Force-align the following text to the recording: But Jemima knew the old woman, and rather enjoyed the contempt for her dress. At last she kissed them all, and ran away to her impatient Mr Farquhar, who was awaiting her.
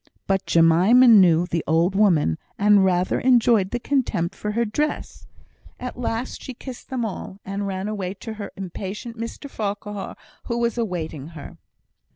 But 0.25 0.47
Jemima 0.47 1.07
knew 1.07 1.45
the 1.45 1.63
old 1.67 1.93
woman, 1.93 2.39
and 2.57 2.83
rather 2.83 3.19
enjoyed 3.19 3.69
the 3.69 3.77
contempt 3.79 4.33
for 4.33 4.53
her 4.53 4.65
dress. 4.65 5.27
At 5.79 5.95
last 5.95 6.41
she 6.41 6.55
kissed 6.55 6.89
them 6.89 7.05
all, 7.05 7.39
and 7.45 7.67
ran 7.67 7.87
away 7.87 8.15
to 8.15 8.33
her 8.41 8.51
impatient 8.57 9.15
Mr 9.15 9.47
Farquhar, 9.47 10.15
who 10.45 10.57
was 10.57 10.75
awaiting 10.75 11.27
her. 11.37 11.59